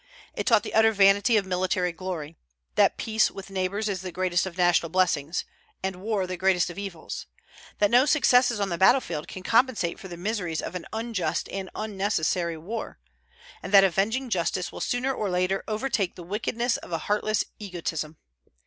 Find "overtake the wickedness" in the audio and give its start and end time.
15.67-16.77